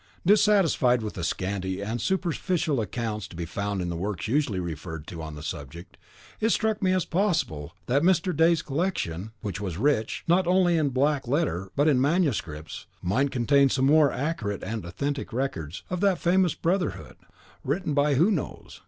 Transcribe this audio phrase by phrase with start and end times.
[0.25, 5.05] Dissatisfied with the scanty and superficial accounts to be found in the works usually referred
[5.05, 5.95] to on the subject,
[6.39, 8.35] it struck me as possible that Mr.
[8.35, 13.29] D 's collection, which was rich, not only in black letter, but in manuscripts, might
[13.29, 17.17] contain some more accurate and authentic records of that famous brotherhood,
[17.63, 18.79] written, who knows?